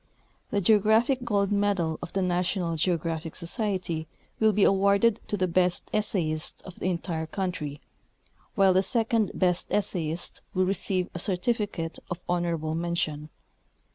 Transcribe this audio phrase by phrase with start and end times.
[0.49, 4.07] The Geographic Gold Medal of the National Geographic Society
[4.39, 7.81] will be awarded to the best essayist of the entire country,
[8.55, 13.29] while the second essayist will receive a certifi cate of honorable mention.